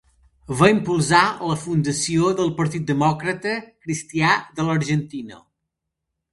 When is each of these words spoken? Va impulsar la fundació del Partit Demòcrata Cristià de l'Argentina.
Va 0.61 0.69
impulsar 0.75 1.19
la 1.49 1.57
fundació 1.65 2.33
del 2.41 2.49
Partit 2.63 2.89
Demòcrata 2.93 3.55
Cristià 3.87 4.35
de 4.59 4.69
l'Argentina. 4.73 5.41